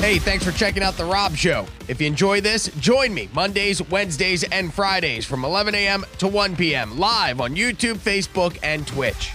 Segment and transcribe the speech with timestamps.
[0.00, 1.66] Hey, thanks for checking out The Rob Show.
[1.86, 6.06] If you enjoy this, join me Mondays, Wednesdays, and Fridays from 11 a.m.
[6.18, 6.98] to 1 p.m.
[6.98, 9.30] live on YouTube, Facebook, and Twitch.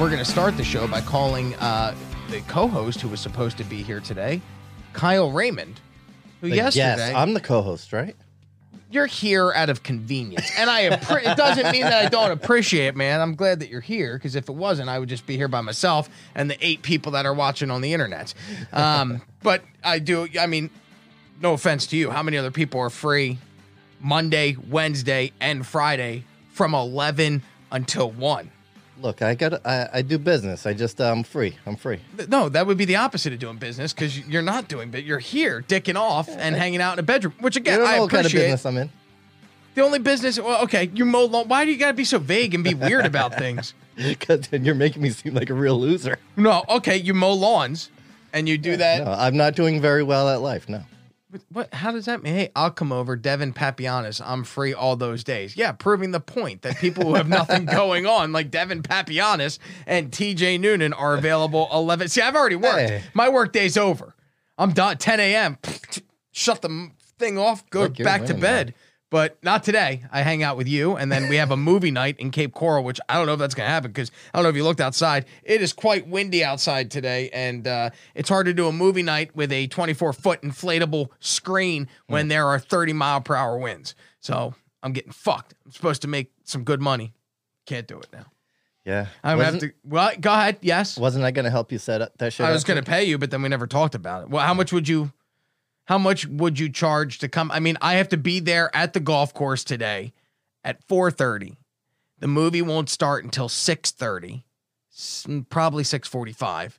[0.00, 1.94] We're going to start the show by calling uh,
[2.28, 4.40] the co host who was supposed to be here today,
[4.94, 5.80] Kyle Raymond,
[6.40, 6.96] who yesterday.
[6.96, 8.16] Yes, I'm the co-host, right?
[8.92, 12.94] You're here out of convenience, and I appre- it doesn't mean that I don't appreciate,
[12.94, 13.20] man.
[13.20, 15.62] I'm glad that you're here because if it wasn't, I would just be here by
[15.62, 18.34] myself and the eight people that are watching on the internet.
[18.72, 20.28] Um, but I do.
[20.38, 20.70] I mean,
[21.40, 22.10] no offense to you.
[22.10, 23.38] How many other people are free
[24.00, 28.50] Monday, Wednesday, and Friday from 11 until one?
[29.02, 30.64] Look, I got I, I do business.
[30.64, 31.56] I just uh, I'm free.
[31.66, 32.00] I'm free.
[32.28, 35.18] No, that would be the opposite of doing business because you're not doing, but you're
[35.18, 38.32] here dicking off and hanging out in a bedroom, which again I what kind of
[38.32, 38.42] appreciate.
[38.44, 38.90] business I'm in.
[39.74, 41.48] The only business, well, okay, you mow lawn.
[41.48, 43.74] Why do you gotta be so vague and be weird about things?
[43.96, 46.18] Because then you're making me seem like a real loser.
[46.36, 47.90] No, okay, you mow lawns,
[48.32, 49.04] and you do that.
[49.04, 50.68] No, I'm not doing very well at life.
[50.68, 50.82] No.
[51.50, 51.72] What?
[51.72, 52.34] How does that mean?
[52.34, 54.20] Hey, I'll come over, Devin Papianis.
[54.24, 55.56] I'm free all those days.
[55.56, 60.12] Yeah, proving the point that people who have nothing going on, like Devin Papianis and
[60.12, 60.58] T.J.
[60.58, 62.08] Noonan, are available 11.
[62.08, 62.90] See, I've already worked.
[62.90, 63.02] Hey.
[63.14, 64.14] My work day's over.
[64.58, 64.98] I'm done.
[64.98, 65.58] 10 a.m.
[66.32, 67.68] Shut the thing off.
[67.70, 68.74] Go Look, back to bed.
[69.12, 70.04] But not today.
[70.10, 72.82] I hang out with you, and then we have a movie night in Cape Coral,
[72.82, 74.64] which I don't know if that's going to happen because I don't know if you
[74.64, 75.26] looked outside.
[75.42, 79.36] It is quite windy outside today, and uh, it's hard to do a movie night
[79.36, 83.94] with a 24 foot inflatable screen when there are 30 mile per hour winds.
[84.20, 85.52] So I'm getting fucked.
[85.66, 87.12] I'm supposed to make some good money.
[87.66, 88.24] Can't do it now.
[88.86, 89.08] Yeah.
[89.22, 89.72] I'm gonna have to.
[89.84, 90.56] Well, go ahead.
[90.62, 92.46] Yes, Wasn't I going to help you set up that shit?
[92.46, 94.30] I was going to pay you, but then we never talked about it.
[94.30, 95.12] Well, how much would you?
[95.92, 97.50] How much would you charge to come?
[97.50, 100.14] I mean, I have to be there at the golf course today
[100.64, 101.58] at 4:30.
[102.18, 104.42] The movie won't start until 6:30.
[105.50, 106.78] Probably 6:45.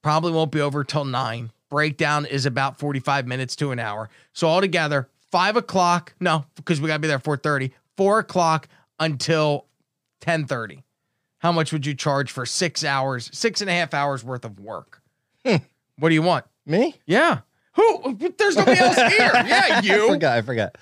[0.00, 1.50] Probably won't be over till 9.
[1.70, 4.08] Breakdown is about 45 minutes to an hour.
[4.32, 6.14] So altogether, 5 o'clock.
[6.20, 7.72] No, because we got to be there at 4:30.
[7.96, 8.68] 4 o'clock
[9.00, 9.66] until
[10.20, 10.84] 10:30.
[11.38, 14.60] How much would you charge for six hours, six and a half hours worth of
[14.60, 15.02] work?
[15.44, 15.64] Hmm.
[15.98, 16.44] What do you want?
[16.64, 17.00] Me?
[17.06, 17.40] Yeah.
[17.74, 18.18] Who?
[18.38, 19.30] There's nobody else here.
[19.34, 20.08] Yeah, I you.
[20.08, 20.36] forgot.
[20.38, 20.76] I forgot.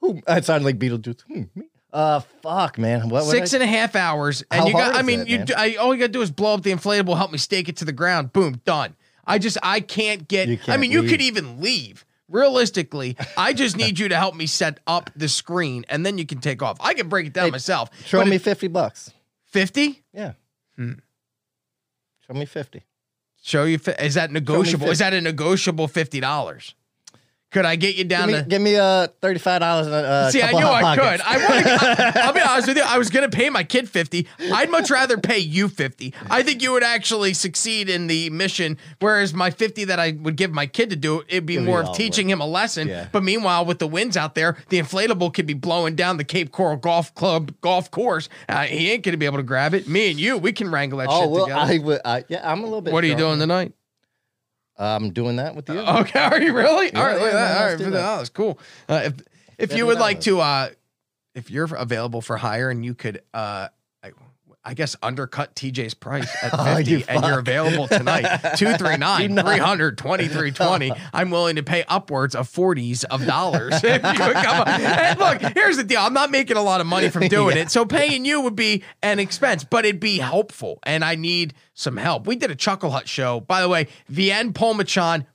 [0.00, 0.20] Who?
[0.26, 1.20] I sounded like Beetlejuice.
[1.22, 1.66] Hmm, me?
[1.92, 3.02] Uh, fuck, man.
[3.10, 3.24] What?
[3.24, 4.82] what Six I, and a half hours, and How you got.
[4.84, 5.38] hard I is mean, that, you.
[5.38, 5.46] man?
[5.56, 7.84] I, all you gotta do is blow up the inflatable, help me stake it to
[7.84, 8.32] the ground.
[8.32, 8.96] Boom, done.
[9.26, 10.48] I just, I can't get.
[10.48, 11.10] You I can't mean, you leave.
[11.10, 12.04] could even leave.
[12.28, 16.24] Realistically, I just need you to help me set up the screen, and then you
[16.24, 16.78] can take off.
[16.80, 17.90] I can break it down Hey, myself.
[18.06, 19.12] Show me it- fifty bucks.
[19.44, 20.02] fifty.
[20.14, 20.32] Yeah.
[20.76, 20.92] Hmm.
[22.26, 22.84] Show me fifty.
[23.42, 23.78] Show you.
[23.98, 24.88] Is that negotiable?
[24.88, 26.74] Is that a negotiable fifty dollars?
[27.52, 28.42] Could I get you Give down me, to?
[28.42, 29.86] give me uh thirty-five dollars.
[29.86, 31.20] Uh, See, I knew I could.
[31.20, 32.16] I want.
[32.16, 32.82] I'll be honest with you.
[32.82, 34.26] I was going to pay my kid fifty.
[34.52, 36.14] I'd much rather pay you fifty.
[36.30, 38.78] I think you would actually succeed in the mission.
[39.00, 41.70] Whereas my fifty that I would give my kid to do, it'd be It'd be
[41.70, 42.88] more of teaching him a lesson.
[42.88, 43.08] Yeah.
[43.12, 46.52] But meanwhile, with the winds out there, the inflatable could be blowing down the Cape
[46.52, 48.28] Coral Golf Club golf course.
[48.48, 49.86] Uh, he ain't going to be able to grab it.
[49.86, 51.72] Me and you, we can wrangle that Oh shit well, together.
[51.74, 52.00] I would.
[52.04, 52.92] I, yeah, I'm a little bit.
[52.94, 53.72] what are you doing tonight?
[54.84, 55.78] I'm doing that with you.
[55.86, 56.92] Okay, are you really?
[56.94, 57.56] All right, look at that.
[57.58, 58.02] All right, do fifty that.
[58.02, 58.58] dollars, cool.
[58.88, 59.14] Uh, if
[59.58, 60.70] if you would like to, uh,
[61.34, 63.68] if you're available for hire and you could, uh,
[64.64, 68.96] I, guess undercut TJ's price at Oh, fifty, you and you're available tonight, two three
[68.96, 69.42] nine You know.
[69.42, 70.92] three hundred twenty three twenty.
[71.12, 73.74] I'm willing to pay upwards of forties of dollars.
[73.82, 74.68] if you would come.
[74.68, 77.62] And look, here's the deal: I'm not making a lot of money from doing Yeah.
[77.62, 81.54] it, so paying you would be an expense, but it'd be helpful, and I need
[81.74, 82.26] some help.
[82.26, 83.88] We did a Chuckle Hut show, by the way.
[84.08, 85.26] Vienne Polmachan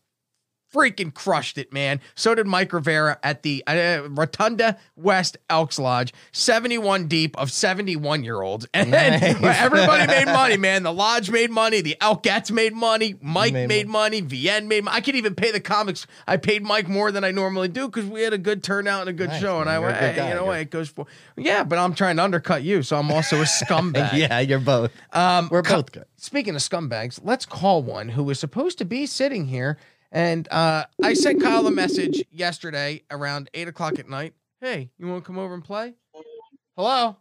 [0.73, 1.99] freaking crushed it, man.
[2.15, 3.71] So did Mike Rivera at the uh,
[4.09, 8.67] Rotonda West Elks Lodge, 71 deep of 71 year olds.
[8.73, 9.23] And Nice.
[9.43, 10.83] everybody made money, man.
[10.83, 11.81] The Lodge made money.
[11.81, 13.15] The Elkettes made money.
[13.21, 14.21] Mike made, made money.
[14.21, 14.97] Vienne made money.
[14.97, 16.05] I could even pay the comics.
[16.27, 19.09] I paid Mike more than I normally do because we had a good turnout and
[19.09, 19.57] a good Nice, show.
[19.57, 19.75] And man.
[19.75, 20.29] I You're a went, hey, guy.
[20.29, 20.59] you know what?
[20.59, 22.83] It goes for, yeah, but I'm trying to undercut you.
[22.83, 24.13] So I'm also a scumbag.
[24.17, 24.91] yeah, you're both.
[25.13, 26.05] Um, We're co- both good.
[26.17, 29.77] Speaking of scumbags, let's call one who was supposed to be sitting here.
[30.11, 34.33] And uh, I sent Kyle a message yesterday around eight o'clock at night.
[34.61, 35.93] Hey, you want to come over and play?
[36.75, 37.17] Hello?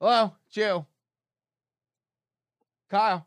[0.00, 0.32] Hello?
[0.48, 0.84] It's you.
[2.90, 3.26] Kyle.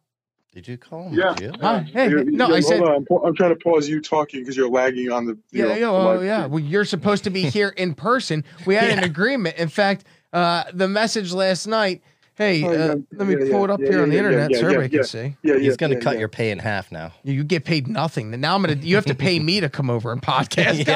[0.53, 1.15] Did you call him?
[1.15, 1.33] Yeah.
[1.33, 1.55] Jill?
[1.61, 1.79] Hi.
[1.81, 2.95] Hey, You're- no, you're- I said, hold on.
[2.97, 5.37] I'm, pa- I'm trying to pause you talking because you're lagging on the.
[5.51, 6.45] you yeah, know, yeah, the oh, yeah.
[6.45, 8.45] Well, you're supposed to be here in person.
[8.65, 9.57] We had an agreement.
[9.57, 12.03] In fact, uh, the message last night
[12.37, 14.27] Hey, Oh, uh, let me yeah, pull it up yeah, here on the yeah, yeah,
[14.27, 14.99] internet yeah, so yeah, everybody yeah.
[14.99, 15.35] can see.
[15.41, 15.59] Yeah, yeah.
[15.59, 16.19] He's gonna yeah, cut yeah.
[16.19, 17.13] your pay in half now.
[17.23, 18.29] You, you get paid nothing.
[18.31, 18.75] Now I'm gonna.
[18.75, 20.85] You have to pay me to come over and podcast.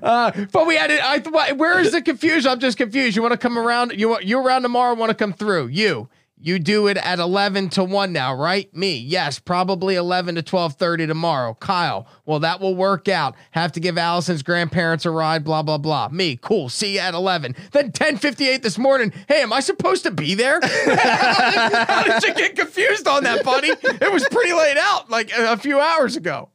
[0.02, 1.00] uh, but we had it.
[1.00, 1.52] I.
[1.52, 2.50] Where is the confusion?
[2.50, 3.14] I'm just confused.
[3.14, 3.92] You want to come around?
[3.96, 4.94] You you around tomorrow?
[4.94, 5.68] Want to come through?
[5.68, 6.08] You.
[6.42, 8.74] You do it at 11 to 1 now, right?
[8.74, 11.54] Me, yes, probably 11 to 12:30 tomorrow.
[11.60, 13.34] Kyle, well, that will work out.
[13.50, 16.08] Have to give Allison's grandparents a ride, blah blah blah.
[16.08, 16.70] Me, cool.
[16.70, 17.54] See you at 11.
[17.72, 19.12] Then 10:58 this morning.
[19.28, 20.60] Hey, am I supposed to be there?
[20.64, 23.68] How did you get confused on that, buddy?
[23.68, 26.48] It was pretty laid out, like a few hours ago.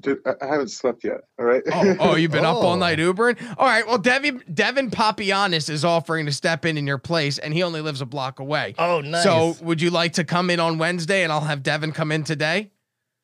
[0.00, 1.20] Dude, I I haven't slept yet.
[1.38, 1.62] All right.
[1.72, 2.76] Oh, oh, you've been up all Oh.
[2.76, 3.36] night Ubering?
[3.58, 3.86] All right.
[3.86, 7.80] Well, Devin Devin Papianis is offering to step in in your place, and he only
[7.80, 8.74] lives a block away.
[8.78, 9.22] Oh, nice.
[9.22, 12.24] So, would you like to come in on Wednesday, and I'll have Devin come in
[12.24, 12.70] today?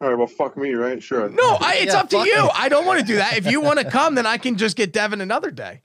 [0.01, 0.19] All right.
[0.19, 1.03] Well, fuck me, right?
[1.03, 1.29] Sure.
[1.31, 2.25] No, I, it's Yeah, up to you.
[2.45, 2.51] it.
[2.55, 3.37] I don't want to do that.
[3.39, 5.83] If you want to come, then I can just get Devin another day.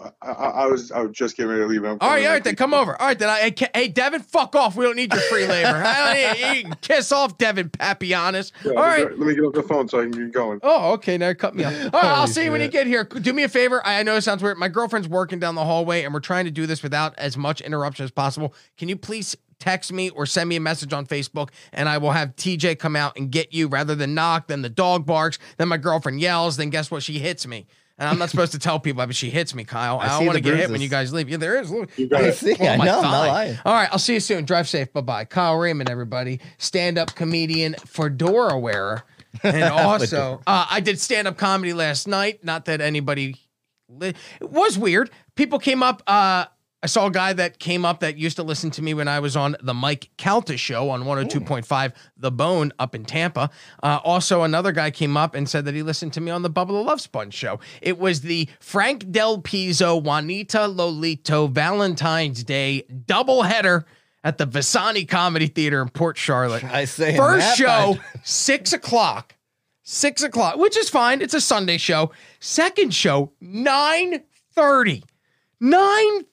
[0.00, 1.84] I, I, I was I was just getting ready to leave.
[1.84, 2.58] I'm all right, all right, then week.
[2.58, 3.00] come over.
[3.00, 4.76] All right, then I, hey, hey, Devin, fuck off.
[4.76, 5.68] We don't need your free labor.
[5.84, 8.52] I don't need, you can kiss off, Devin Papianis.
[8.64, 9.10] Yeah, All right.
[9.10, 10.60] Let me get off the phone so I can get going.
[10.62, 11.18] Oh, okay.
[11.18, 11.74] Now cut me off.
[11.92, 13.04] All right, I'll see you when you get here.
[13.04, 13.84] Do me a favor.
[13.86, 14.58] I I know it sounds weird.
[14.58, 17.60] My girlfriend's working down the hallway, and we're trying to do this without as much
[17.60, 18.54] interruption as possible.
[18.76, 22.12] Can you please text me or send me a message on Facebook, and I will
[22.12, 24.46] have TJ come out and get you rather than knock.
[24.46, 25.38] Then the dog barks.
[25.56, 26.56] Then my girlfriend yells.
[26.56, 27.02] Then guess what?
[27.02, 27.66] She hits me.
[27.98, 29.98] And I'm not supposed to tell people, but she hits me, Kyle.
[29.98, 31.28] I, I don't want to get hit when you guys leave.
[31.28, 31.70] Yeah, there is.
[31.70, 31.90] Look.
[31.98, 32.54] You got I see.
[32.58, 32.98] Oh, I know.
[32.98, 33.10] I'm thigh.
[33.10, 33.58] not lying.
[33.64, 34.44] All right, I'll see you soon.
[34.44, 34.92] Drive safe.
[34.92, 35.24] Bye bye.
[35.24, 39.02] Kyle Raymond, everybody, stand up comedian, fedora wearer,
[39.42, 42.44] and also uh, I did stand up comedy last night.
[42.44, 43.36] Not that anybody.
[43.88, 45.10] Li- it was weird.
[45.34, 46.02] People came up.
[46.06, 46.44] Uh,
[46.80, 49.18] I saw a guy that came up that used to listen to me when I
[49.18, 53.50] was on the Mike Calta show on 102.5 The Bone up in Tampa.
[53.82, 56.50] Uh, also, another guy came up and said that he listened to me on the
[56.50, 57.58] Bubble the Love Sponge show.
[57.82, 63.84] It was the Frank Del Pizzo Juanita Lolito Valentine's Day doubleheader
[64.22, 66.62] at the Visani Comedy Theater in Port Charlotte.
[66.62, 69.34] I say First show, six o'clock.
[69.82, 71.22] Six o'clock, which is fine.
[71.22, 72.12] It's a Sunday show.
[72.40, 75.02] Second show, 9.30.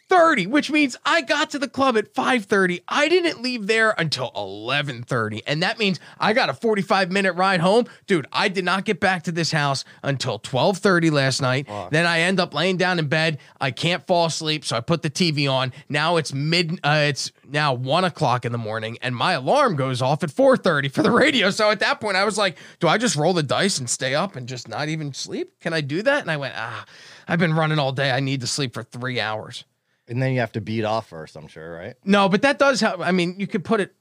[0.10, 2.82] 9.30, which means I got to the club at 5.30.
[2.88, 5.42] I didn't leave there until 11.30.
[5.48, 7.86] And that means I got a 45 minute ride home.
[8.08, 11.68] Dude, I did not get back to this house until 12.30 last night.
[11.92, 13.40] Then I end up laying down in bed.
[13.60, 15.74] I can't fall asleep, so I put the TV on.
[15.90, 20.02] Now it's mid, uh, it's now one o'clock in the morning, and my alarm goes
[20.02, 21.50] off at 4.30 for the radio.
[21.50, 24.16] So at that point, I was like, do I just roll the dice and stay
[24.16, 25.60] up and just not even sleep?
[25.60, 26.22] Can I do that?
[26.22, 26.86] And I went, ah,
[27.28, 28.12] I've been running all day.
[28.12, 29.66] I need to sleep for three hours.
[30.08, 31.96] And then you have to beat off first, I'm sure, right?
[32.04, 33.00] No, but that does help.
[33.02, 33.94] I mean, you could put it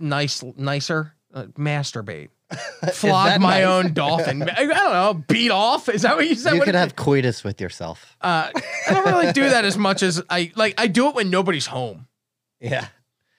[0.00, 1.14] nice, nicer.
[1.32, 2.30] Uh, masturbate,
[2.94, 3.64] flog my nice?
[3.66, 4.42] own dolphin.
[4.56, 5.24] I don't know.
[5.28, 5.90] Beat off.
[5.90, 6.54] Is that what you said?
[6.54, 6.96] You What could have it?
[6.96, 8.16] coitus with yourself.
[8.22, 8.50] Uh,
[8.88, 10.74] I don't really do that as much as I like.
[10.80, 12.08] I do it when nobody's home.
[12.60, 12.88] Yeah.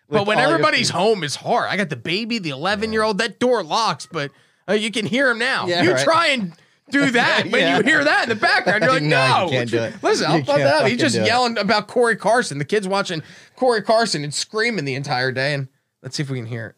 [0.07, 1.69] But when everybody's home, it's hard.
[1.69, 3.17] I got the baby, the 11 year old.
[3.17, 4.31] That door locks, but
[4.67, 5.65] uh, you can hear him now.
[5.67, 6.03] Yeah, you right.
[6.03, 6.53] try and
[6.91, 7.77] do that when Yeah.
[7.77, 8.83] you hear that in the background.
[8.83, 9.93] You're like, No, no, you can't do it.
[10.03, 10.87] Listen, I'll put that up.
[10.87, 11.27] He's just do it.
[11.27, 12.57] yelling about Corey Carson.
[12.57, 13.21] The kid's watching
[13.55, 15.53] Corey Carson and screaming the entire day.
[15.53, 15.67] And
[16.01, 16.75] let's see if we can hear it.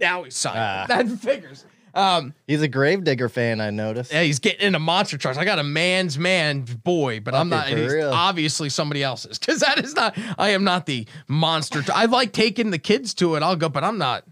[0.00, 0.60] Now he's silent.
[0.60, 0.86] Ah.
[0.88, 1.64] That figures.
[1.94, 4.12] Um, He's a Grave Digger fan, I noticed.
[4.12, 5.38] yeah, he's getting into monster trucks.
[5.38, 7.68] I got a man's man boy, but I'm not.
[7.68, 8.10] He's real.
[8.10, 10.18] obviously somebody else's because that is not.
[10.36, 11.82] I am not the monster.
[11.82, 13.44] tr- I like taking the kids to it.
[13.44, 14.24] I'll go, but I'm not.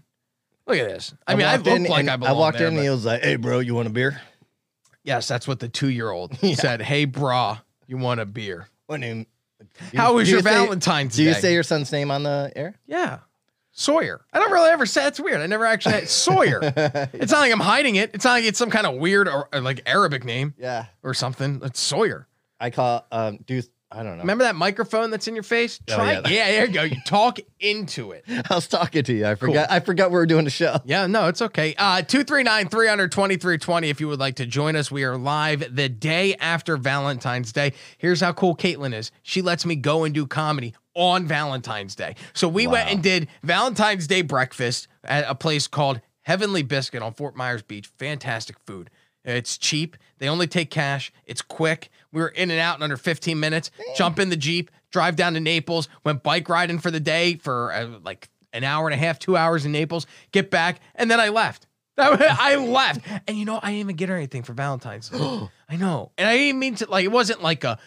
[0.67, 1.13] Look at this.
[1.27, 2.89] I, mean, I walked look in like I belong I walked there, in and he
[2.89, 4.21] was like, "Hey, bro, you want a beer?"
[5.03, 6.55] yes, that's what the two year old Yeah.
[6.55, 6.81] said.
[6.81, 8.69] Hey, brah, you want a beer?
[8.87, 9.27] What name?
[9.95, 12.75] How was your you say- Valentine's Do you say your son's name on the air?
[12.85, 13.19] yeah,
[13.71, 14.21] Sawyer.
[14.31, 15.07] I don't really ever say.
[15.07, 15.41] It's weird.
[15.41, 16.59] I never actually Sawyer.
[17.13, 18.11] it's not like I'm hiding it.
[18.13, 20.85] It's not like it's some kind of weird or, or like Arabic name yeah.
[21.01, 21.59] or something.
[21.63, 22.27] It's Sawyer.
[22.59, 23.61] I call um do
[23.93, 24.23] I don't know.
[24.23, 25.79] Remember that microphone that's in your face?
[25.89, 26.13] Oh, Try.
[26.13, 26.21] yeah.
[26.27, 26.51] yeah.
[26.51, 26.83] there you go.
[26.83, 28.25] You talk into it.
[28.49, 29.25] I was talking to you.
[29.25, 30.79] I forgot I forgot we were doing a show.
[30.85, 31.75] Yeah, no, it's okay.
[31.77, 34.91] Uh 239 323 if you would like to join us.
[34.91, 37.73] We are live the day after Valentine's Day.
[37.97, 39.11] Here's how cool Caitlin is.
[39.21, 42.15] She lets me go and do comedy on Valentine's Day.
[42.33, 47.13] So we went and did Valentine's Day breakfast at a place called Heavenly Biscuit on
[47.13, 47.87] Fort Myers Beach.
[47.99, 48.89] Fantastic food.
[49.25, 49.97] It's cheap.
[50.19, 51.11] They only take cash.
[51.25, 51.89] It's quick.
[52.11, 53.71] We were in and out in under 15 minutes.
[53.95, 57.73] Jump in the Jeep, drive down to Naples, went bike riding for the day for
[57.73, 61.19] uh, like an hour and a half, two hours in Naples, get back, and then
[61.19, 61.67] I left.
[61.97, 63.01] I left.
[63.27, 65.11] And you know, I didn't even get her anything for Valentine's.
[65.69, 66.11] I know.
[66.17, 67.79] And I didn't mean to, like, it wasn't like a,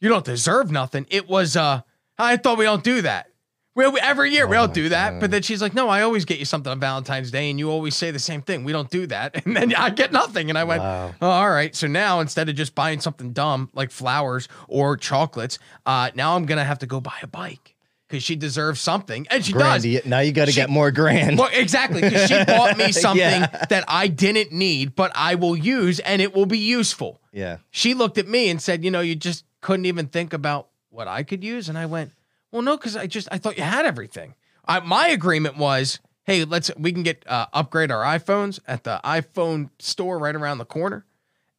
[0.00, 1.06] you don't deserve nothing.
[1.10, 1.82] It was, uh,
[2.18, 3.28] I thought we don't do that.
[3.76, 5.20] We, we- every year we Oh don't do that, God.
[5.20, 7.70] but then she's like, "No, I always get you something on Valentine's Day, and you
[7.70, 8.64] always say the same thing.
[8.64, 11.14] We don't do that." And then I get nothing, and I went, Wow.
[11.20, 15.58] "Oh, all right." So now instead of just buying something dumb like flowers or chocolates,
[15.84, 17.74] uh, now I'm gonna have to go buy a bike
[18.08, 19.84] because she deserves something, and she does.
[20.06, 21.38] Now you got to get more grand.
[21.38, 23.64] Well, exactly, because she bought me something Yeah.
[23.68, 27.20] that I didn't need, but I will use, and it will be useful.
[27.32, 27.58] yeah.
[27.72, 31.08] She looked at me and said, "You know, you just couldn't even think about what
[31.08, 32.12] I could use." And I went,
[32.50, 34.34] "Well, no, because I just I thought you had everything."
[34.66, 39.00] I, my agreement was, "Hey, let's we can get uh, upgrade our iPhones at the
[39.04, 41.06] iPhone store right around the corner."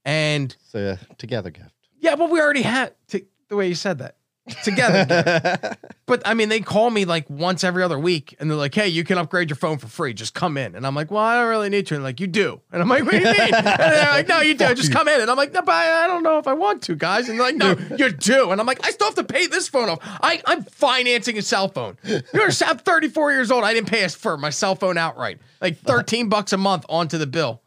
[0.05, 1.71] And it's a together gift.
[1.99, 4.16] yeah, but we already had to, the way you said that
[4.63, 5.75] together.
[6.07, 8.87] But I mean, they call me like once every other week, and they're like, "Hey,
[8.87, 10.13] you can upgrade your phone for free.
[10.13, 12.27] Just come in." And I'm like, "Well, I don't really need to." And like, "You
[12.27, 14.73] do." And I'm like, "What do you mean?" And they're like, "No, you do.
[14.73, 16.81] Just come in." And I'm like, "No, but I I don't know if I want
[16.83, 19.25] to, guys." And they're like, "No, you do." And I'm like, "I still have to
[19.25, 19.99] pay this phone off.
[20.01, 21.97] I I'm financing a cell phone.
[22.05, 23.65] You're I'm 34 years old.
[23.65, 25.39] I didn't pay for my cell phone outright.
[25.59, 27.61] Like 13 bucks a month onto the bill.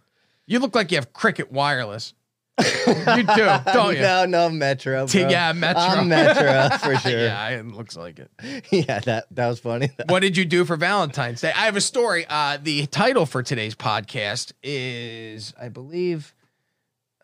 [0.46, 2.14] You look like you have Cricket Wireless.
[3.16, 4.02] you do, don't you?
[4.02, 5.06] no, no, Metro.
[5.06, 5.28] Bro.
[5.28, 5.82] yeah, Metro.
[5.82, 7.20] I'm Metro for sure.
[7.20, 8.30] yeah, it looks like it.
[8.70, 9.90] yeah, that that was funny.
[10.08, 11.52] what did you do for Valentine's Day?
[11.54, 12.26] I have a story.
[12.28, 16.34] Uh, the title for today's podcast is, I believe,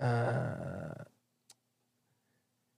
[0.01, 1.05] uh,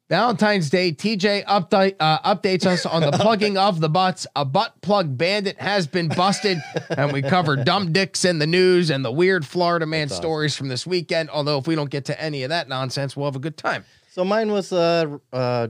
[0.09, 0.93] Valentine's Day.
[0.93, 4.27] TJ update uh, updates us on the plugging of the butts.
[4.35, 8.89] A butt plug bandit has been busted, and we cover dumb dicks in the news
[8.91, 10.23] and the weird Florida man That's awesome.
[10.23, 11.29] stories from this weekend.
[11.31, 13.85] Although if we don't get to any of that nonsense, we'll have a good time.
[14.11, 15.69] So mine was uh uh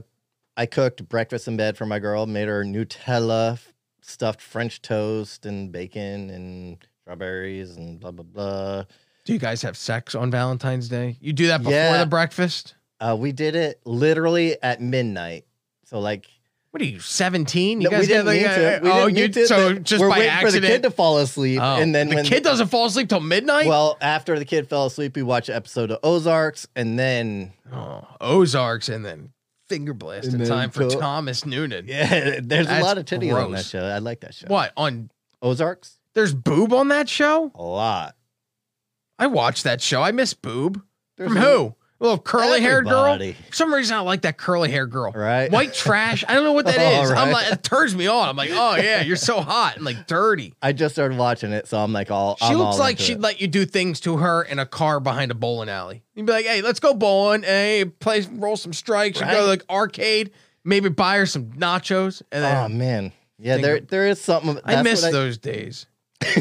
[0.55, 3.59] I cooked breakfast in bed for my girl, made her Nutella
[4.01, 8.83] stuffed French toast and bacon and strawberries and blah blah blah.
[9.25, 11.17] Do you guys have sex on Valentine's Day?
[11.19, 11.97] You do that before Yeah.
[11.99, 12.75] the breakfast?
[12.99, 15.45] Uh we did it literally at midnight.
[15.85, 16.27] So like
[16.71, 17.81] What are you, 17?
[17.81, 18.79] You no, we didn't like, uh, to.
[18.83, 19.47] We oh, you to.
[19.47, 20.53] so just we're by waiting accident.
[20.55, 23.19] for the kid to fall asleep, Oh, and then the kid doesn't fall asleep till
[23.21, 23.67] midnight.
[23.67, 28.05] well after the kid fell asleep, we watched an episode of Ozarks, and then oh,
[28.21, 29.31] Ozarks and then
[29.67, 31.85] finger blast in time for to- Thomas Noonan.
[31.87, 33.83] yeah, there's That's a lot of titties on that show.
[33.83, 34.47] I like that show.
[34.47, 35.09] What on?
[35.41, 35.99] Ozarks?
[36.15, 37.51] There's boob on that show.
[37.55, 38.15] A lot.
[39.17, 40.01] I watched that show.
[40.01, 40.81] I miss boob.
[41.17, 41.75] There's From a- who?
[41.99, 43.05] A little curly haired girl.
[43.05, 43.33] Everybody.
[43.49, 45.11] For some reason, I like that curly haired girl.
[45.11, 45.51] Right.
[45.51, 46.23] White trash.
[46.27, 47.11] I don't know what that is.
[47.11, 47.33] I'm right.
[47.33, 48.29] like, it turns me on.
[48.29, 50.53] I'm like, oh yeah, you're so hot and like dirty.
[50.61, 52.37] I just started watching it, so I'm like all.
[52.37, 53.21] She I'm looks all like into she'd it.
[53.21, 56.01] let you do things to her in a car behind a bowling alley.
[56.15, 57.43] You'd be like, "Hey, let's go bowling.
[57.43, 59.19] Hey, play, roll some strikes.
[59.19, 60.31] You go to like arcade.
[60.63, 64.57] Maybe buy her some nachos." And then Oh man, yeah, there there is something.
[64.63, 65.85] I that's miss what those days.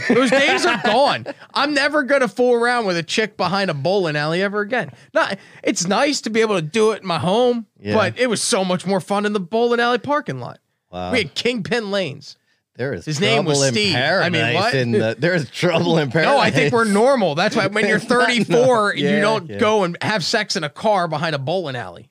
[0.08, 1.26] Those days are gone.
[1.54, 4.90] I'm never gonna fool around with a chick behind a bowling alley ever again.
[5.14, 5.38] Not.
[5.62, 7.94] It's nice to be able to do it in my home, Yeah.
[7.94, 10.58] but it was so much more fun in the bowling alley parking lot.
[10.90, 12.36] Wow, We had kingpin lanes.
[12.76, 13.94] there is his name was Steve.
[13.94, 14.72] I mean, what?
[14.72, 16.32] the- there's trouble in paradise.
[16.34, 17.34] No, I think we're normal.
[17.34, 19.58] That's why when you're 34 and you don't yeah.
[19.58, 22.08] go and have sex in a car behind a bowling alley.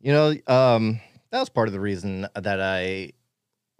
[0.00, 1.00] You know, um,
[1.30, 3.12] that was part of the reason that I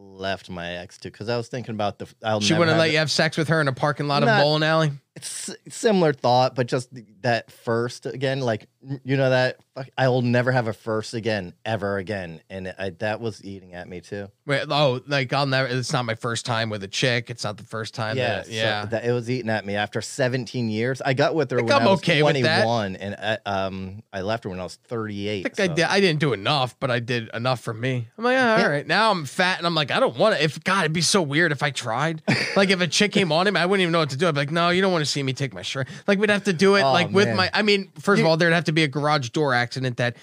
[0.00, 2.08] left my ex too, because I was thinking about the.
[2.24, 4.26] I'll She wouldn't let the- you have sex with her in a parking lot of
[4.28, 4.92] Not- a bowling alley.
[5.16, 6.88] It's similar thought, but just
[7.22, 8.68] that first again, like
[9.04, 9.58] you know that
[9.98, 13.88] I will never have a first again, ever again, and I, that was eating at
[13.88, 14.28] me too.
[14.46, 15.66] Wait, oh, like I'll never.
[15.68, 17.28] It's not my first time with a chick.
[17.28, 18.16] It's not the first time.
[18.16, 18.84] yeah, that, so yeah.
[18.86, 21.02] that it was eating at me after 17 years.
[21.02, 24.20] I got with her think when I'm I was okay 21, and I, um, I
[24.22, 25.46] left her when I was 38.
[25.46, 25.84] I think I did.
[25.86, 28.06] I didn't do enough, but I did enough for me.
[28.16, 28.66] I'm like, ah, all Yeah.
[28.68, 28.86] right.
[28.86, 30.42] Now I'm fat, and I'm like, I don't want to.
[30.44, 32.22] If God, it'd be so weird if I tried.
[32.56, 34.28] like if a chick came on him, I wouldn't even know what to do.
[34.28, 35.88] I'd be like, no, you don't want to see me take my shirt.
[36.06, 37.36] Like we'd have to do it Oh, like with man.
[37.36, 37.50] my.
[37.52, 40.16] I mean, first of all, there'd have to be a garage door accident that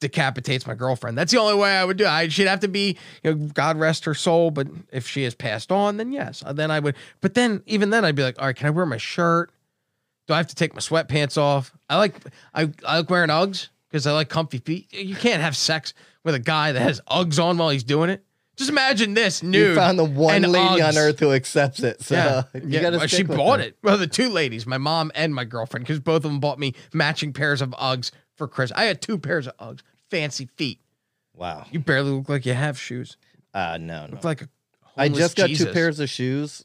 [0.00, 1.18] decapitates my girlfriend.
[1.18, 2.04] That's the only way I would do.
[2.04, 2.08] it.
[2.08, 4.50] I she'd have to be, you know, God rest her soul.
[4.50, 6.94] But if she has passed on, then yes, Uh, then I would.
[7.20, 9.50] But then even then, I'd be like, all right, can I wear my shirt?
[10.26, 11.72] Do I have to take my sweatpants off?
[11.88, 12.14] I like
[12.54, 14.92] I, I like wearing Uggs because I like comfy feet.
[14.92, 18.22] You can't have sex with a guy that has Uggs on while he's doing it.
[18.58, 19.76] Just imagine this You nude.
[19.76, 22.02] found the one lady on earth who accepts it.
[22.02, 22.90] So yeah, you yeah.
[22.90, 23.66] well, she bought her.
[23.66, 23.78] it.
[23.82, 26.74] Well, the two ladies, my mom and my girlfriend, because both of them bought me
[26.92, 28.78] matching pairs of Uggs for Christmas.
[28.78, 30.80] I had two pairs of Uggs, fancy feet.
[31.34, 31.66] Wow.
[31.70, 33.16] You barely look like you have shoes.
[33.54, 34.12] Uh no, no.
[34.14, 34.48] Look like a.
[34.96, 35.66] I just got Jesus.
[35.68, 36.64] two pairs of shoes.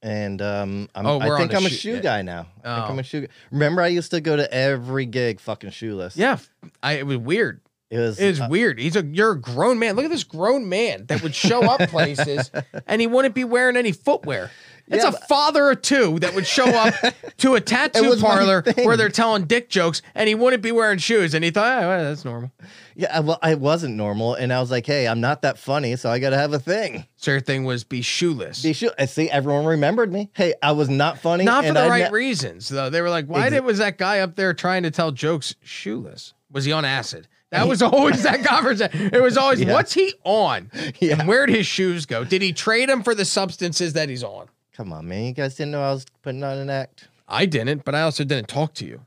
[0.00, 2.46] And um, I'm, Oh, I think I'm a shoe- shoe guy now.
[2.62, 3.00] I think I'm Oh.
[3.00, 3.20] a shoe.
[3.22, 3.28] Guy.
[3.50, 6.16] Remember, I used to go to every gig fucking shoeless.
[6.16, 6.38] Yeah,
[6.82, 7.60] I, it was weird.
[7.90, 8.18] It was.
[8.20, 8.78] It was uh, weird.
[8.78, 9.96] He's a you're a grown man.
[9.96, 12.50] Look at this grown man that would show up places
[12.86, 14.50] and he wouldn't be wearing any footwear.
[14.90, 16.94] It's Yeah, a father of two that would show up
[17.38, 21.34] to a tattoo parlor where they're telling dick jokes, and he wouldn't be wearing shoes,
[21.34, 22.50] and he thought, oh, well, that's normal.
[22.94, 26.10] Yeah, well, I wasn't normal, and I was like, "Hey, I'm not that funny, so
[26.10, 28.62] I got to have a thing." So your thing was be shoeless.
[28.62, 28.90] Be sure.
[28.98, 30.30] I see everyone remembered me.
[30.32, 31.44] Hey, I was not funny.
[31.44, 32.88] Not for the I right ne- reasons, though.
[32.90, 35.54] They were like, why Ex- did was that guy up there trying to tell jokes
[35.62, 36.32] shoeless?
[36.50, 37.28] Was he on acid?
[37.50, 39.10] That was always that conversation.
[39.14, 39.72] It was always, Yeah.
[39.72, 40.70] what's he on?
[41.00, 41.20] Yeah.
[41.20, 42.24] And where'd his shoes go?
[42.24, 44.48] Did he trade them for the substances that he's on?
[44.76, 45.24] Come on, man.
[45.24, 47.08] You guys didn't know I was putting on an act.
[47.26, 49.00] I didn't, but I also didn't talk to you.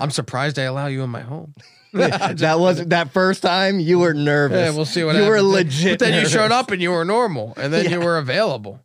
[0.00, 1.54] I'm surprised I allow you in my home.
[1.92, 4.58] that was that first time you were nervous.
[4.58, 5.42] Yeah, we'll see what you happens.
[5.42, 5.98] were legit.
[5.98, 8.80] But then you showed up and you were normal, and then you were available.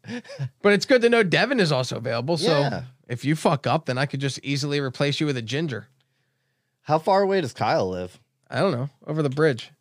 [0.61, 2.37] But it's good to know Devin is also available.
[2.37, 2.83] So Yeah.
[3.09, 5.87] if you fuck up, then I could just easily replace you with a ginger.
[6.83, 8.19] How far away does Kyle live?
[8.53, 9.71] I don't know, over the bridge.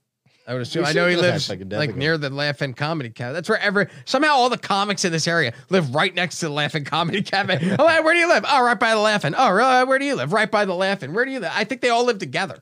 [0.47, 0.85] I would assume.
[0.85, 3.33] I know he lives like near the Laugh-In Comedy Cafe.
[3.33, 6.52] That's where every somehow all the comics in this area live right next to the
[6.52, 7.76] Laugh-In Comedy Cafe.
[7.79, 8.45] oh, where do you live?
[8.49, 9.35] Oh, right by the Laugh-In.
[9.38, 9.85] Oh, really?
[9.85, 10.33] Where do you live?
[10.33, 11.14] Right by the Laugh-In.
[11.14, 11.52] Where do you live?
[11.55, 12.59] I think they all live together.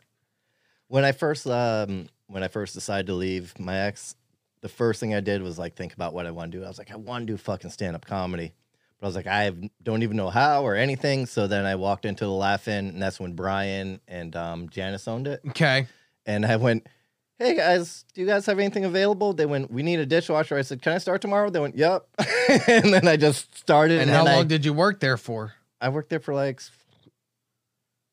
[0.88, 4.14] When I first um when I first decided to leave my ex,
[4.61, 6.64] the first thing I did was like think about what I want to do.
[6.64, 8.52] I was like, I want to do fucking stand up comedy.
[8.99, 11.25] But I was like, I have, don't even know how or anything.
[11.25, 15.26] So then I walked into the Laugh-In, and that's when Brian and um, Janice owned
[15.26, 15.40] it.
[15.49, 15.87] Okay.
[16.26, 16.86] And I went,
[17.38, 19.32] Hey guys, do you guys have anything available?
[19.32, 20.56] They went, We need a dishwasher.
[20.56, 21.50] I said, Can I start tomorrow?
[21.50, 22.06] They went, Yep.
[22.68, 24.00] and then I just started.
[24.00, 25.54] And how I, long did you work there for?
[25.80, 26.60] I worked there for like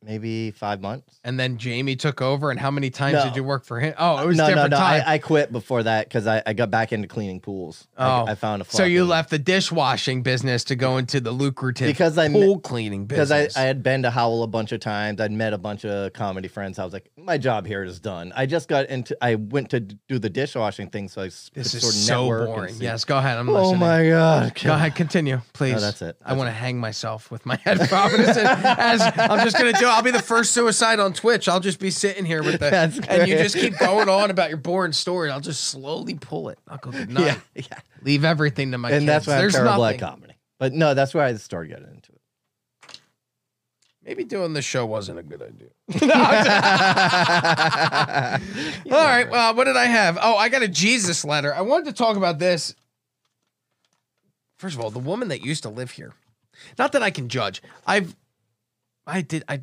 [0.03, 1.19] maybe five months.
[1.23, 2.51] And then Jamie took over.
[2.51, 3.23] And how many times No.
[3.25, 3.93] did you work for him?
[3.97, 4.77] Oh, it was no, no, different no.
[4.77, 5.03] time.
[5.05, 7.87] I, I quit before that because I, I got back into cleaning pools.
[7.97, 8.25] Oh.
[8.25, 8.77] I, I found a floor.
[8.81, 12.59] so you fucking- left the dishwashing business to go into the lucrative Because I pool
[12.59, 13.49] cleaning because I.
[13.55, 15.19] I had been to Howl a bunch of times.
[15.19, 16.77] I'd met a bunch of comedy friends.
[16.79, 18.31] I was like, my job here is done.
[18.35, 19.17] I just got into.
[19.21, 22.21] I went to do the dishwashing thing, so I this could is sort of so
[22.23, 22.75] network boring.
[22.79, 23.37] Yes, go ahead.
[23.37, 23.79] I'm Oh listening.
[23.79, 24.55] my god.
[24.63, 25.81] Go ahead, continue, please.
[25.81, 26.17] that's it.
[26.23, 28.37] I want to hang myself with my headphones.
[28.37, 29.86] as I'm just gonna do.
[29.89, 31.47] I'll be the first suicide on Twitch.
[31.47, 34.49] I'll just be sitting here with the, That's and you just keep going on about
[34.49, 35.29] your boring story.
[35.29, 36.59] I'll just slowly pull it.
[36.67, 37.39] I'll go good night.
[37.55, 37.79] Yeah, yeah.
[38.03, 39.05] Leave everything to my and kids.
[39.07, 40.01] that's why I'm There's terrible nothing.
[40.01, 40.33] at comedy.
[40.59, 42.21] But no, that's where I started getting into it.
[44.03, 45.67] Maybe doing this show wasn't a good idea.
[46.07, 46.07] No,
[48.39, 49.29] just- All right.
[49.29, 50.17] Well, what did I have?
[50.21, 51.53] Oh, I got a Jesus letter.
[51.53, 52.73] I wanted to talk about this.
[54.57, 56.13] First of all, the woman that used to live here.
[56.79, 57.61] Not that I can judge.
[57.85, 58.15] I've,
[59.05, 59.43] I did.
[59.47, 59.61] I,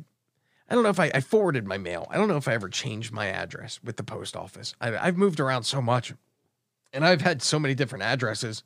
[0.69, 2.07] I don't know if I, I forwarded my mail.
[2.09, 4.73] I don't know if I ever changed my address with the post office.
[4.81, 6.13] I, I've moved around so much,
[6.91, 8.63] and I've had so many different addresses.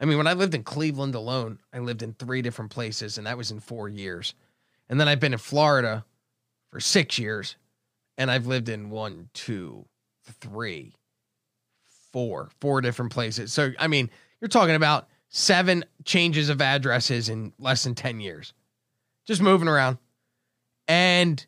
[0.00, 3.26] I mean, when I lived in Cleveland alone, I lived in three different places, and
[3.26, 4.34] that was in four years.
[4.88, 6.04] And then I've been in Florida
[6.70, 7.56] for six years,
[8.16, 9.84] and I've lived in one, two,
[10.40, 10.94] three,
[12.12, 13.52] four, four different places.
[13.52, 18.52] So, I mean, you're talking about seven changes of addresses in less than 10 years,
[19.26, 19.98] just moving around.
[20.88, 21.44] And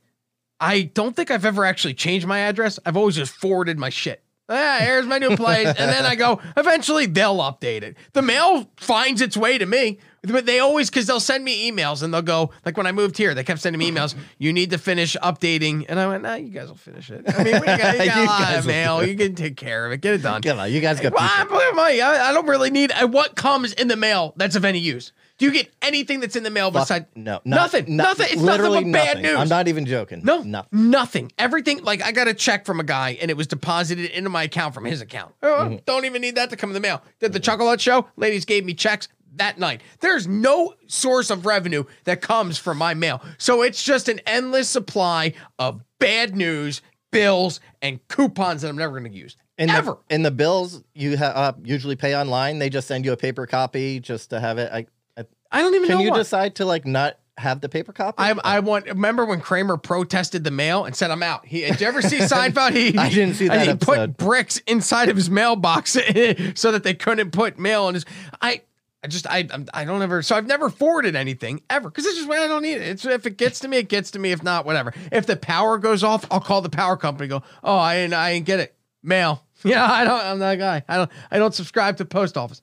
[0.60, 2.78] I don't think I've ever actually changed my address.
[2.86, 4.22] I've always just forwarded my shit.
[4.48, 5.66] Ah, here's my new place.
[5.66, 7.96] and then I go, eventually they'll update it.
[8.12, 9.98] The mail finds its way to me.
[10.22, 13.16] But they always, because they'll send me emails and they'll go, like when I moved
[13.18, 14.14] here, they kept sending me emails.
[14.38, 15.84] You need to finish updating.
[15.88, 17.24] And I went, nah, you guys will finish it.
[17.28, 19.04] I mean, we got, you got You a lot of mail.
[19.04, 20.00] You can take care of it.
[20.00, 20.42] Get it done.
[20.42, 21.22] Come on, you guys got Well.
[21.22, 21.44] I,
[22.00, 24.78] I- I- I don't really need uh, what comes in the mail that's of any
[24.78, 25.12] use.
[25.38, 27.94] Do you get anything that's in the mail besides no, nothing?
[27.96, 28.26] not- nothing.
[28.30, 29.22] It's literally nothing but bad nothing.
[29.22, 29.36] news.
[29.38, 30.22] I'm not even joking.
[30.24, 30.90] No, nothing.
[30.90, 31.32] nothing.
[31.38, 31.82] Everything.
[31.84, 34.72] Like I got a check from a guy, and it was deposited into my account
[34.74, 35.34] from his account.
[35.42, 35.76] Oh, Mm-hmm.
[35.84, 37.02] Don't even need that to come in the mail.
[37.20, 38.06] Did the chocolate show?
[38.16, 39.82] Ladies gave me checks that night.
[40.00, 44.70] There's no source of revenue that comes from my mail, so it's just an endless
[44.70, 46.80] supply of bad news,
[47.12, 49.36] bills, and coupons that I'm never going to use.
[49.58, 49.98] And Ever.
[50.08, 52.58] the, and the bills you ha- uh, usually pay online.
[52.58, 54.70] They just send you a paper copy just to have it.
[54.72, 54.86] I,
[55.52, 56.18] I, I don't even can know you why.
[56.18, 58.14] decide to like not have the paper copy?
[58.18, 58.86] I, I want.
[58.86, 62.18] Remember when Kramer protested the mail and said, "I'm out." He did you ever see
[62.18, 62.72] Seinfeld?
[62.74, 64.16] He I didn't see that He episode.
[64.16, 65.90] put bricks inside of his mailbox
[66.54, 68.04] so that they couldn't put mail in his.
[68.40, 68.62] I.
[69.04, 72.28] I just I I'm- don't ever so I've never forwarded anything ever because it's just
[72.28, 72.82] I don't need it.
[72.82, 74.32] It's if it gets to me, it gets to me.
[74.32, 74.94] If not, whatever.
[75.12, 77.28] If the power goes off, I'll call the power company.
[77.28, 78.74] Go, oh, I didn't I didn't get it.
[79.02, 79.44] Mail.
[79.64, 80.20] Yeah, I don't.
[80.24, 80.82] I'm that guy.
[80.88, 81.10] I don't.
[81.30, 82.62] I don't subscribe to post office